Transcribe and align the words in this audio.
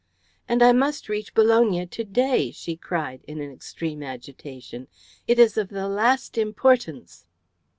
"And 0.49 0.63
I 0.63 0.71
must 0.71 1.07
reach 1.09 1.35
Bologna 1.35 1.85
to 1.85 2.03
day," 2.03 2.49
she 2.49 2.75
cried 2.75 3.23
in 3.27 3.39
an 3.39 3.51
extreme 3.51 4.01
agitation. 4.01 4.87
"It 5.27 5.37
is 5.37 5.59
of 5.59 5.69
the 5.69 5.87
last 5.87 6.39
importance." 6.39 7.27